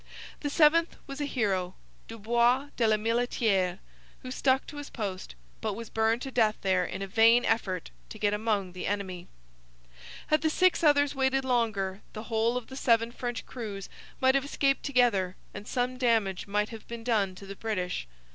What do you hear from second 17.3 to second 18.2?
to the British.